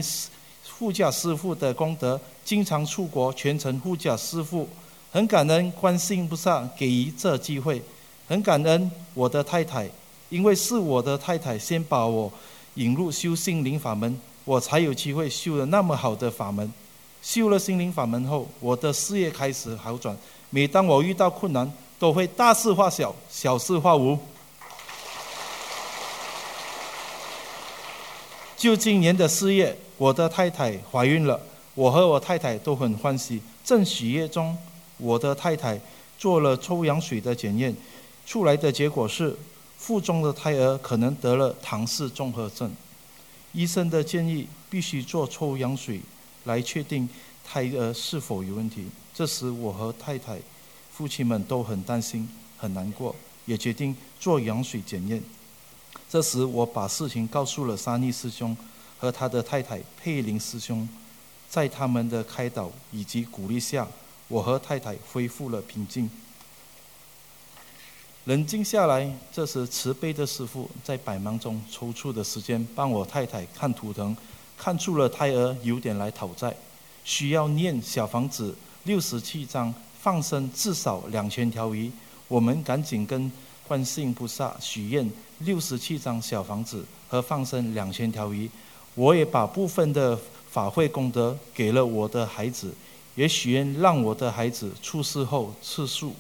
[0.79, 4.69] 护驾师傅的功德，经常出国全程护驾师傅。
[5.11, 7.81] 很感恩观世音菩萨给予这机会，
[8.29, 9.89] 很感恩我的太太
[10.29, 12.31] 因为是我的太太先把我
[12.75, 16.71] 引入修心灵法门，我才有机会修了那么好的法门。
[17.23, 20.17] 修了心灵法门后，我的事业开始好转。
[20.49, 24.19] 每当我遇到困难，都会大事化小，小事化无。
[28.57, 31.41] 就今年的四月，我的太太怀孕了，
[31.75, 33.41] 我和我太太都很欢喜。
[33.65, 34.57] 正喜悦中，
[34.97, 35.81] 我的太太
[36.19, 37.75] 做了抽羊水的检验，
[38.27, 39.37] 出来的结果是
[39.79, 42.71] 腹中的胎儿可能得了唐氏综合症。
[43.53, 46.01] 医生的建议必须做抽羊水
[46.45, 47.09] 来确定
[47.45, 48.87] 胎儿是否有问题。
[49.15, 50.39] 这时，我和太太
[50.93, 53.15] 夫妻们都很担心、很难过，
[53.47, 55.23] 也决定做羊水检验。
[56.09, 58.57] 这时，我把事情告诉了沙尼师兄
[58.99, 60.89] 和他的太太佩林师兄，
[61.49, 63.87] 在他们的开导以及鼓励下，
[64.29, 66.11] 我和太太恢复了平静。
[68.25, 74.17] 冷静下来，这时慈悲的师傅在百忙中抽出的时间帮我太太看图腾，
[74.63, 76.55] 看出了胎儿有点来讨债，
[77.03, 78.55] 需要念小房子
[78.85, 81.91] 六十七章，放生至少两千条鱼。
[82.29, 83.33] 我们赶紧跟
[83.67, 85.11] 观世音菩萨许愿。
[85.39, 88.51] 六十七张小房子和放生两千条鱼，
[88.95, 90.19] 我也把部分的
[90.51, 92.75] 法会功德给了我的孩子，
[93.15, 96.15] 也许愿让我的孩子出世后吃素。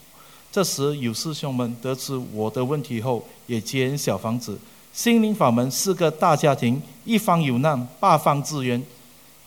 [0.51, 4.59] 这时有师兄们得知我的问题后，也接恩小房子。
[4.93, 8.83] 心灵法门是个大家庭，一方有难，八方支援。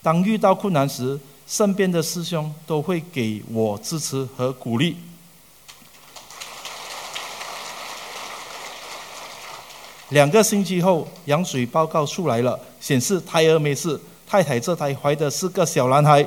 [0.02, 4.96] 当遇到困难时，身边的师兄都会给我支持和鼓励。
[10.10, 14.00] 两个星期后，羊水报告出来了，显示胎儿没事。
[14.28, 16.26] 太太这胎怀的是个小男孩。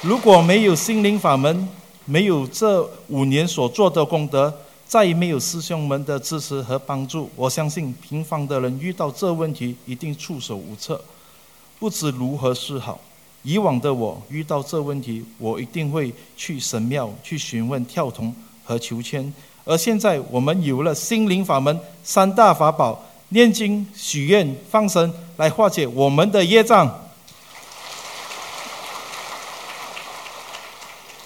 [0.00, 1.68] 如果没有心灵法门，
[2.04, 4.52] 没有这五年所做的功德，
[4.94, 11.00] 再也没有师兄们的支持和帮助，我相信平凡的人遇到这问题一定束手无策，
[11.80, 13.00] 不知如何是好。
[13.42, 18.32] 以往的我遇到这问题，我一定会去神庙去询问跳童
[18.62, 19.34] 和求签。
[19.64, 27.03] 而现在，我们有了心灵法门三大法宝：念经、许愿、放生，来化解我们的业障。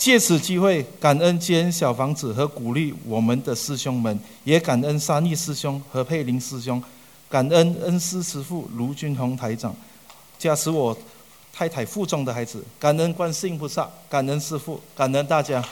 [0.09, 6.83] 借此机会，感恩接恩小房子和鼓励我们的师兄们，也感恩三义师兄和佩林师兄，
[7.29, 9.77] 感恩恩师师父卢军宏台长，
[10.39, 10.97] 加持我
[11.53, 15.63] 太太腹中的孩子，感恩观世音菩萨，感恩师父，感恩大家。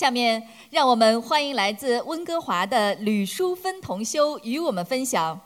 [0.00, 5.38] 下面，让我们欢迎来自温哥华的吕淑芬同修与我们分享：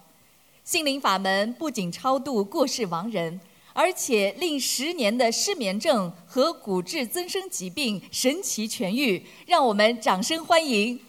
[0.63, 3.41] 心灵法门不仅超度过世亡人，
[3.73, 9.27] 而且令十年的失眠症和骨质增生疾病神奇痊愈。
[9.45, 11.01] 让我们掌声欢迎！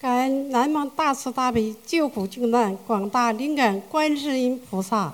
[0.00, 5.12] 感恩南无大慈大悲救苦救难广大灵感观世音菩萨，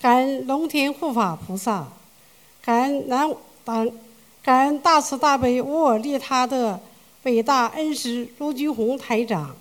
[0.00, 1.86] 感恩龙天护法菩萨，
[2.62, 3.30] 感恩南
[3.64, 3.86] 大
[4.42, 6.80] 感恩大慈大悲无我利他的
[7.24, 9.54] 伟大恩师卢军宏台长，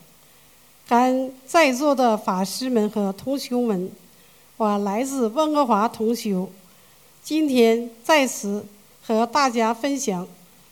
[0.88, 3.92] 感恩在座的法师们和同修们，
[4.56, 6.50] 我来自温哥华同修，
[7.22, 8.66] 今天在此
[9.06, 10.26] 和大家分享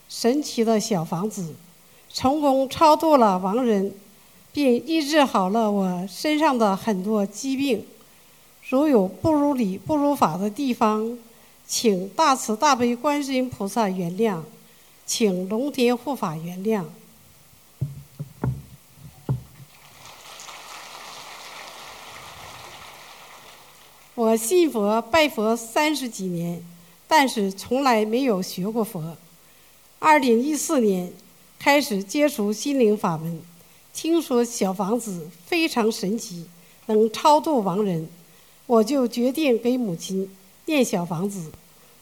[0.08, 1.54] 神奇的小房子。
[2.12, 3.94] 成功超度了亡人，
[4.52, 7.86] 并医治好了我身上的很多疾病。
[8.68, 11.18] 如有不如理、不如法的地方，
[11.66, 14.40] 请大慈大悲观世音菩萨原谅，
[15.06, 16.84] 请龙天护法原谅。
[24.14, 26.62] 我信佛拜佛三十几年，
[27.08, 29.16] 但是从来没有学过佛。
[29.98, 31.12] 二零一四年。
[31.62, 33.38] 开始接触心灵法门，
[33.92, 36.46] 听说小房子非常神奇，
[36.86, 38.08] 能超度亡人，
[38.66, 40.34] 我就决定给母亲
[40.66, 41.50] 念小房子。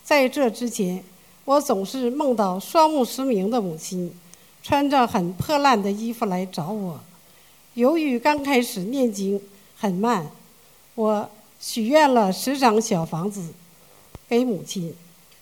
[0.05, 1.03] 在这之前，
[1.45, 4.15] 我总是梦到双目失明的母亲，
[4.63, 7.01] 穿着很破烂的衣服来找我。
[7.75, 9.41] 由于刚开始念经
[9.77, 10.31] 很慢，
[10.95, 13.53] 我许愿了十张小房子
[14.29, 14.95] 给母亲。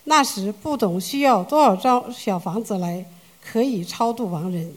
[0.05, 3.05] 那时不懂需要多少张小房子来。
[3.49, 4.74] 可以超度亡人，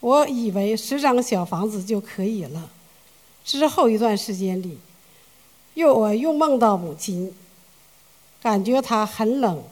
[0.00, 2.70] 我以为十张小房子就可以了。
[3.44, 4.78] 之后一段时间里，
[5.74, 7.32] 又我又梦到母亲，
[8.42, 9.62] 感觉她很冷，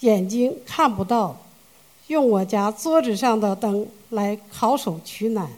[0.00, 1.36] 眼睛看不到，
[2.06, 5.50] 用我家桌子上的灯来烤手取暖，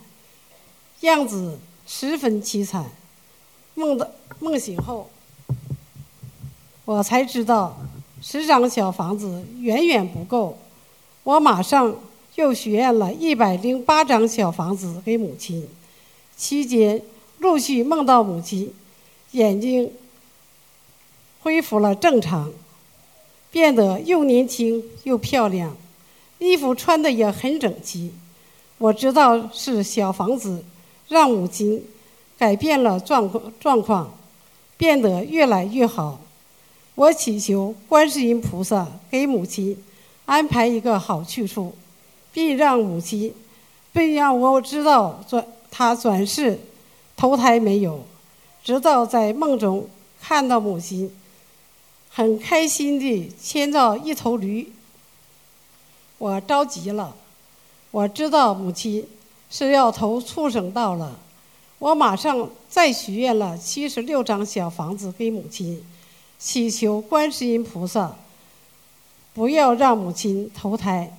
[1.01, 2.87] 样子十分凄惨。
[3.75, 5.09] 梦的梦醒后，
[6.85, 7.79] 我才知道
[8.21, 10.59] 十张小房子远远不够，
[11.23, 11.95] 我马上
[12.39, 15.69] 又许愿了一百零八张小房子给母亲。
[16.37, 17.03] 期间
[17.39, 18.73] 陆续梦到母亲
[19.33, 19.93] 眼睛
[21.43, 22.53] 恢复了正常，
[23.51, 25.77] 变得又年轻又漂亮，
[26.39, 28.13] 衣服穿的也很整齐。
[28.79, 30.65] 我知道是小房子
[31.09, 31.85] 让母亲。
[32.39, 34.17] 改变了状况，状况
[34.77, 36.21] 变得越来越好。
[36.95, 39.77] 我祈求观世音菩萨给母亲
[40.25, 41.75] 安排一个好去处，
[42.39, 43.35] 并让母亲，
[43.93, 46.57] 并让我知道转他转世
[47.17, 48.05] 投胎没有。
[48.63, 49.89] 直到在梦中
[50.21, 51.13] 看到母亲
[52.09, 54.73] 很开心地牵着一头驴，
[56.19, 57.17] 我着急了。
[57.91, 59.05] 我知道母亲
[59.51, 61.19] 是要投畜生道了。
[61.81, 65.85] 我马上再许愿了七十六张小房子给母亲，
[66.39, 68.15] 祈求观世音菩萨
[69.35, 71.19] 不要让母亲投胎。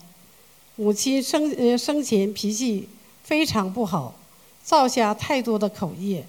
[0.79, 2.87] 母亲生呃生前脾气
[3.21, 4.15] 非常不好，
[4.63, 6.25] 造下太多的口业。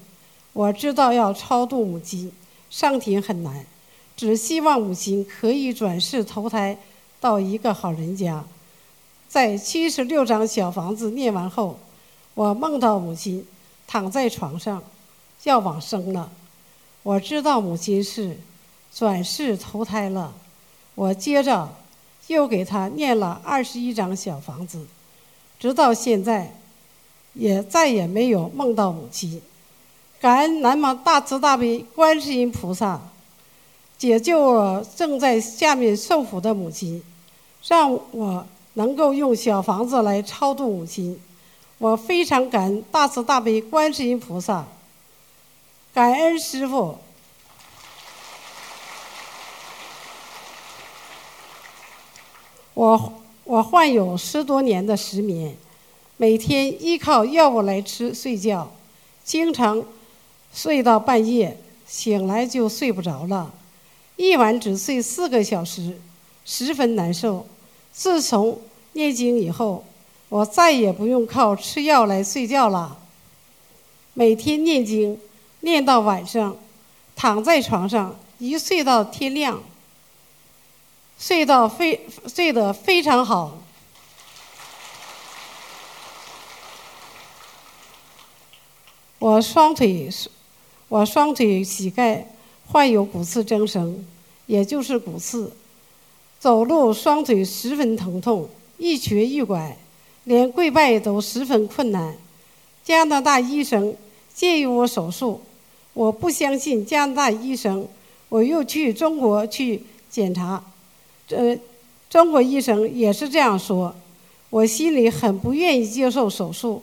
[0.51, 2.29] 我知道要超度母亲，
[2.69, 3.65] 上天很难，
[4.17, 6.77] 只希望母亲可以转世投胎
[7.21, 8.43] 到一个好人家。
[9.29, 11.79] 在七十六张小房子念完后，
[12.33, 13.45] 我梦到母亲。
[13.87, 14.81] 躺在床上，
[15.43, 16.31] 要往生了。
[17.03, 18.37] 我知道母亲是
[18.93, 20.33] 转世投胎了。
[20.95, 21.67] 我接着
[22.27, 24.85] 又给他念了二十一张小房子，
[25.59, 26.55] 直到现在，
[27.33, 29.41] 也再也没有梦到母亲。
[30.19, 33.01] 感恩南无大慈大悲观世音菩萨，
[33.97, 37.03] 解救我正在下面受苦的母亲，
[37.67, 41.19] 让我能够用小房子来超度母亲。
[41.79, 44.65] 我非常感恩大慈大悲观世音菩萨，
[45.93, 46.97] 感恩师傅。
[52.73, 53.13] 我
[53.43, 55.55] 我患有十多年的失眠，
[56.17, 58.71] 每天依靠药物来吃睡觉，
[59.23, 59.83] 经常
[60.53, 63.53] 睡到半夜，醒来就睡不着了，
[64.15, 65.99] 一晚只睡四个小时，
[66.45, 67.45] 十分难受。
[67.91, 68.59] 自从
[68.93, 69.83] 念经以后。
[70.31, 72.97] 我再也不用靠吃药来睡觉了。
[74.13, 75.19] 每天念经，
[75.59, 76.55] 念到晚上，
[77.17, 79.61] 躺在床上一睡到天亮，
[81.21, 83.59] 睡到非睡得非常好。
[89.19, 90.09] 我双腿
[90.87, 92.27] 我双腿膝盖
[92.65, 94.03] 患有骨刺增生，
[94.47, 95.53] 也就是骨刺，
[96.39, 98.49] 走路双腿十分疼痛，
[98.79, 99.77] 一瘸一拐。
[100.23, 102.15] 连跪拜都十分困难。
[102.83, 103.95] 加拿大医生
[104.33, 105.41] 建议我手术，
[105.93, 107.87] 我不相信加拿大医生，
[108.29, 110.63] 我又去中国去检查，
[111.35, 111.57] 呃，
[112.09, 113.93] 中国医生也是这样说，
[114.49, 116.81] 我心里很不愿意接受手术，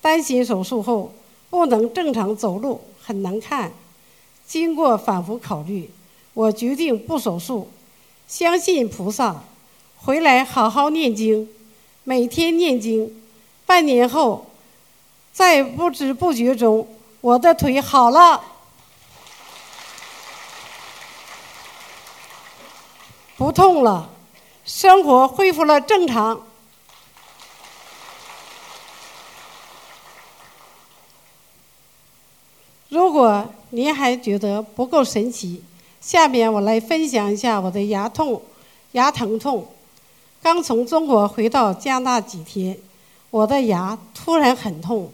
[0.00, 1.12] 担心手术后
[1.48, 3.72] 不能正常走路，很难看。
[4.46, 5.90] 经过反复考虑，
[6.34, 7.68] 我决定不手术，
[8.26, 9.42] 相信菩萨，
[9.96, 11.48] 回来好好念经。
[12.02, 13.22] 每天念经，
[13.66, 14.46] 半年后，
[15.32, 16.86] 在不知不觉中，
[17.20, 18.40] 我的腿好了，
[23.40, 24.06] 不痛了，
[24.66, 26.38] 生活恢复了正常。
[32.90, 35.64] 如果您还觉得不够神奇，
[36.02, 38.42] 下面我来分享一下我的牙痛、
[38.92, 39.66] 牙疼痛。
[40.42, 42.76] 刚从中国回到加拿大几天，
[43.30, 45.10] 我的牙突然很痛，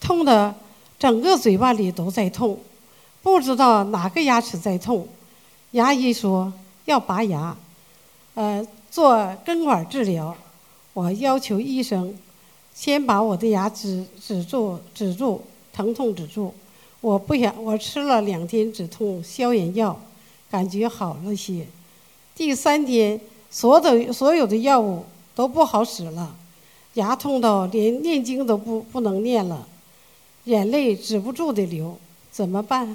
[0.00, 0.54] 痛的
[0.96, 2.60] 整个嘴巴里都在痛，
[3.20, 5.08] 不知道哪个牙齿在痛。
[5.72, 6.52] 牙医说
[6.88, 7.56] 要拔牙，
[8.34, 10.36] 呃，做根管治疗。
[10.94, 12.16] 我要求医生
[12.74, 16.52] 先把我的牙止止住，止住疼痛止住。
[17.00, 20.00] 我不想，我吃了两天止痛消炎药，
[20.50, 21.66] 感觉好了些。
[22.34, 23.20] 第三天。
[23.50, 26.36] 所有所有的药物都不好使了，
[26.94, 29.66] 牙痛到连念经都不不能念了，
[30.44, 31.98] 眼泪止不住的流，
[32.30, 32.94] 怎么办？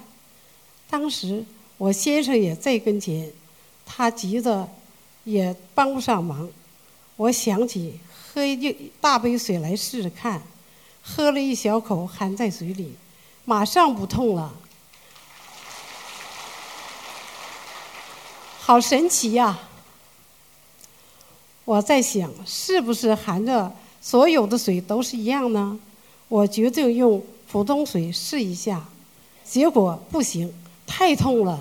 [0.92, 1.44] 当时
[1.80, 3.32] 我先生也在跟前，
[3.86, 4.68] 他急得
[5.24, 6.50] 也帮不上忙。
[7.16, 10.42] 我想起喝一大杯水来试试看，
[11.02, 12.96] 喝了一小口含在嘴里，
[13.46, 14.54] 马上不痛了，
[18.60, 19.60] 好神奇呀！
[21.66, 23.72] 我在想，是不是含着
[24.02, 25.80] 所有的水都是一样呢？
[26.28, 28.84] 我决定用普通水试一下，
[29.46, 30.52] 结果不行，
[30.88, 31.60] 太痛了。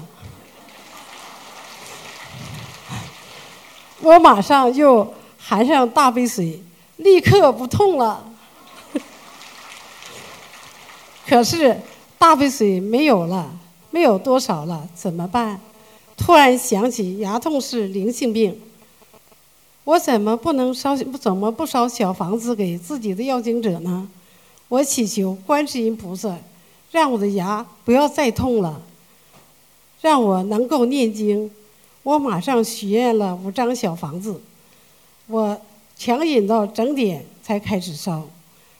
[4.03, 6.61] 我马上又含上大杯水，
[6.97, 8.29] 立刻不痛了。
[11.27, 11.81] 可是
[12.19, 13.51] 大杯水没有了，
[13.91, 15.61] 没有多少了，怎么办？
[16.17, 18.61] 突然想起牙痛是灵性病。
[19.85, 20.97] 我怎么不能烧？
[20.97, 24.09] 怎么不烧小房子给自己的要经者呢？
[24.69, 26.37] 我祈求观世音菩萨，
[26.91, 28.81] 让我的牙不要再痛了，
[30.01, 31.51] 让我能够念经。
[32.03, 34.41] 我马上许愿了五张小房子，
[35.27, 35.61] 我
[35.97, 38.23] 强忍到整点才开始烧。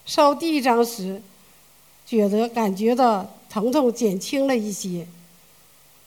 [0.05, 1.21] 烧第一张时，
[2.05, 5.05] 觉得感觉到疼痛减轻了一些；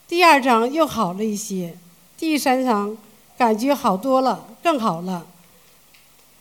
[0.06, 1.76] 第二张又好了一些；
[2.16, 2.96] 第三张。
[3.38, 5.26] 感觉好多了，更好了。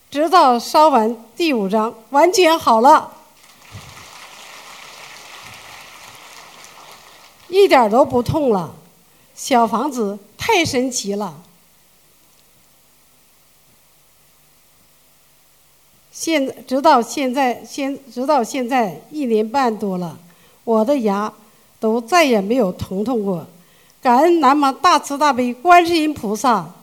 [0.09, 3.11] 直到烧完第五张，完全好了，
[7.49, 8.73] 一点都不痛了。
[9.35, 11.41] 小房子太神奇了。
[16.11, 20.17] 现直到现在，现直到现在一年半多了，
[20.63, 21.31] 我的牙
[21.79, 23.45] 都再也没有疼痛过。
[24.01, 26.73] 感恩南无大慈大悲观世音菩萨。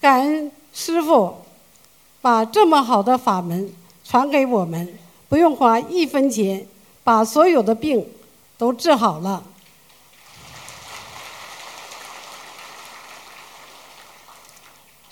[0.00, 1.34] 感恩师傅
[2.20, 3.72] 把这么好的法门
[4.04, 4.96] 传给我们，
[5.28, 6.64] 不用花一分钱，
[7.02, 8.06] 把所有的病
[8.56, 9.42] 都治好了。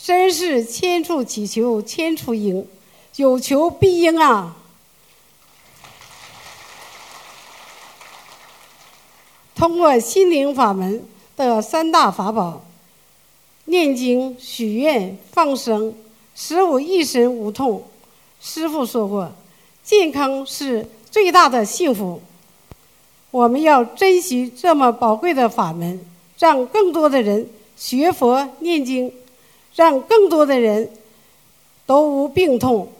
[0.06, 2.64] 真是千处祈求千处应，
[3.16, 4.56] 有求必应啊！
[9.56, 11.04] 通过心灵法门
[11.36, 12.64] 的三大法宝。
[13.64, 15.92] 念经、许愿、放生，
[16.36, 17.82] 使我一身无痛。
[18.40, 19.32] 师傅说过，
[19.82, 22.22] 健康是最大的幸福。
[23.32, 26.00] 我们要珍惜这么宝贵的法门，
[26.38, 29.12] 让更多的人学佛念经，
[29.76, 30.90] 让更多的人
[31.86, 32.92] 都无病痛。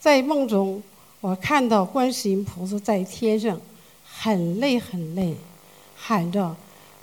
[0.00, 0.82] 在梦中。
[1.20, 3.60] 我看到观世音菩萨在天上，
[4.08, 5.34] 很累很累，
[5.96, 6.54] 喊着：“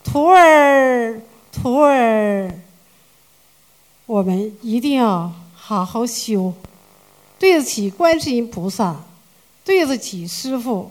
[0.05, 2.49] 徒儿，徒儿，
[4.05, 6.53] 我们一定要好好修，
[7.37, 9.03] 对得起观世音菩萨，
[9.65, 10.89] 对得起师傅。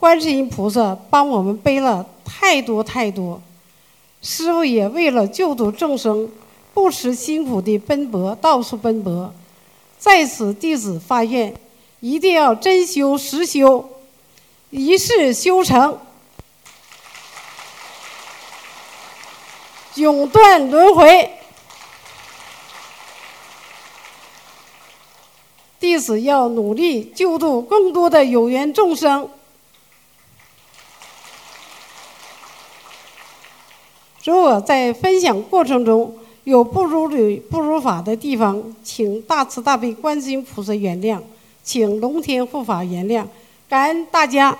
[0.00, 3.40] 观世音菩萨帮我们背了太多太多，
[4.22, 6.28] 师傅也为了救度众生，
[6.74, 9.32] 不辞辛苦地奔波，到处奔波。
[9.98, 11.54] 在此，弟子发愿。”
[12.00, 13.86] 一定要真修实修，
[14.70, 15.98] 一世修成，
[19.96, 21.30] 永断轮回。
[25.78, 29.28] 弟子要努力救度更多的有缘众生。
[34.24, 36.14] 如果在分享过程中
[36.44, 41.18] 有不如理、不如法的地方，请大慈大悲观世音菩萨原谅。
[41.62, 43.24] 请龙天护法原谅，
[43.68, 44.56] 感恩大家。